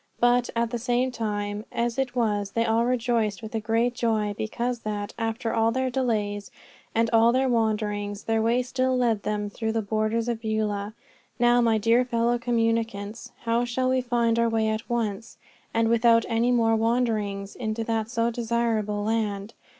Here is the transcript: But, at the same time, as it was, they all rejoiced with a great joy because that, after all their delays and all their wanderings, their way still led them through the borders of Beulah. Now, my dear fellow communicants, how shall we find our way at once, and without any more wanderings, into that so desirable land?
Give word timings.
But, 0.19 0.49
at 0.55 0.71
the 0.71 0.79
same 0.79 1.11
time, 1.11 1.63
as 1.71 1.99
it 1.99 2.15
was, 2.15 2.53
they 2.53 2.65
all 2.65 2.85
rejoiced 2.87 3.43
with 3.43 3.53
a 3.53 3.59
great 3.59 3.93
joy 3.93 4.33
because 4.35 4.79
that, 4.79 5.13
after 5.19 5.53
all 5.53 5.69
their 5.71 5.91
delays 5.91 6.49
and 6.95 7.07
all 7.13 7.31
their 7.31 7.47
wanderings, 7.47 8.23
their 8.23 8.41
way 8.41 8.63
still 8.63 8.97
led 8.97 9.21
them 9.21 9.47
through 9.51 9.73
the 9.73 9.83
borders 9.83 10.27
of 10.27 10.41
Beulah. 10.41 10.95
Now, 11.37 11.61
my 11.61 11.77
dear 11.77 12.03
fellow 12.03 12.39
communicants, 12.39 13.31
how 13.41 13.63
shall 13.63 13.89
we 13.91 14.01
find 14.01 14.39
our 14.39 14.49
way 14.49 14.69
at 14.69 14.89
once, 14.89 15.37
and 15.71 15.87
without 15.87 16.25
any 16.27 16.51
more 16.51 16.75
wanderings, 16.75 17.55
into 17.55 17.83
that 17.83 18.09
so 18.09 18.31
desirable 18.31 19.03
land? 19.03 19.53